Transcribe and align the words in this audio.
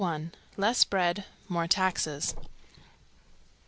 LESS 0.57 0.83
BREAD! 0.83 1.25
MORE 1.47 1.67
TAXES! 1.67 2.33